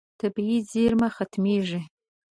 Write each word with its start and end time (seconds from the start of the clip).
طبیعي 0.19 0.57
زیرمه 0.71 1.09
ختمېږي. 1.15 1.81